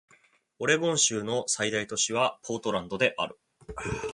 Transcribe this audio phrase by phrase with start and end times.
[0.57, 3.37] オレゴン州の最大都市はポートランドである